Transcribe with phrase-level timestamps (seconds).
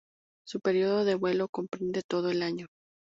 [0.47, 2.65] Su periodo de vuelo comprende todo el año.